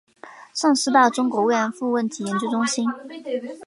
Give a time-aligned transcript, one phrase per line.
[0.55, 2.87] 上师大中国慰安妇问题研究中心